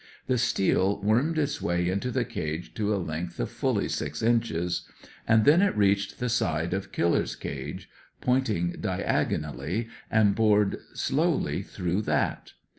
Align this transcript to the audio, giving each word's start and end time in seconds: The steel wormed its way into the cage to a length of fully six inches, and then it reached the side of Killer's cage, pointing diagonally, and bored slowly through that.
The 0.25 0.39
steel 0.39 0.99
wormed 1.03 1.37
its 1.37 1.61
way 1.61 1.87
into 1.87 2.09
the 2.09 2.25
cage 2.25 2.73
to 2.73 2.91
a 2.91 2.97
length 2.97 3.39
of 3.39 3.51
fully 3.51 3.87
six 3.87 4.23
inches, 4.23 4.87
and 5.27 5.45
then 5.45 5.61
it 5.61 5.77
reached 5.77 6.17
the 6.17 6.27
side 6.27 6.73
of 6.73 6.91
Killer's 6.91 7.35
cage, 7.35 7.87
pointing 8.19 8.71
diagonally, 8.81 9.89
and 10.09 10.33
bored 10.33 10.79
slowly 10.95 11.61
through 11.61 12.01
that. 12.01 12.53